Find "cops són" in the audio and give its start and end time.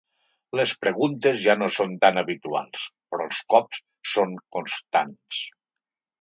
3.55-4.35